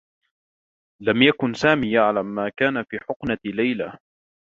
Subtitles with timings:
[1.01, 3.97] لم يكن سامي يعلم ما كان في حقنة ليلى.